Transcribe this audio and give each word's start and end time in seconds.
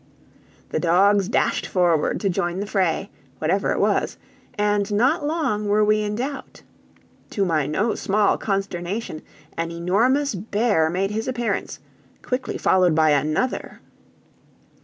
The 0.69 0.79
dogs 0.79 1.29
dashed 1.29 1.67
forward 1.67 2.19
to 2.21 2.27
join 2.31 2.59
the 2.59 2.65
fray, 2.65 3.11
whatever 3.37 3.71
it 3.71 3.79
was; 3.79 4.17
and 4.57 4.91
not 4.91 5.27
long 5.27 5.67
were 5.67 5.85
we 5.85 6.01
in 6.01 6.15
doubt. 6.15 6.63
To 7.29 7.45
my 7.45 7.67
no 7.67 7.93
small 7.93 8.35
consternation, 8.39 9.21
an 9.57 9.69
enormous 9.69 10.33
bear 10.33 10.89
made 10.89 11.11
his 11.11 11.27
appearance, 11.27 11.77
quickly 12.23 12.57
followed 12.57 12.95
by 12.95 13.11
another. 13.11 13.79